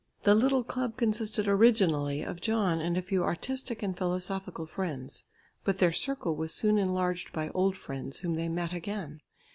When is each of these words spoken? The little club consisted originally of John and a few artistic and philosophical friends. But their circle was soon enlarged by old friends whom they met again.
The 0.23 0.33
little 0.33 0.63
club 0.63 0.97
consisted 0.97 1.47
originally 1.47 2.23
of 2.23 2.41
John 2.41 2.81
and 2.81 2.97
a 2.97 3.03
few 3.03 3.23
artistic 3.23 3.83
and 3.83 3.95
philosophical 3.95 4.65
friends. 4.65 5.25
But 5.63 5.77
their 5.77 5.93
circle 5.93 6.35
was 6.35 6.51
soon 6.51 6.79
enlarged 6.79 7.31
by 7.31 7.49
old 7.49 7.77
friends 7.77 8.17
whom 8.17 8.33
they 8.33 8.49
met 8.49 8.73
again. 8.73 9.21